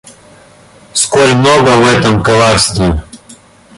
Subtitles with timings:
[0.93, 3.03] Сколь много в этом коварства!